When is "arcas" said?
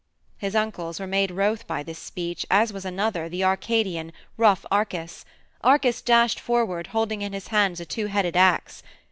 4.71-5.25, 5.63-6.01